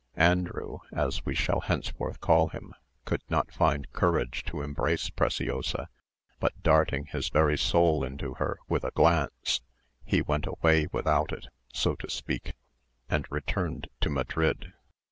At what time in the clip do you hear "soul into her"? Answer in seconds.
7.55-8.57